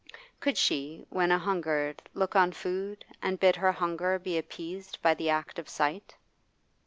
[0.39, 5.13] Could she, when a hungered, look on food, and bid her hunger be appeased by
[5.13, 6.15] the act of sight?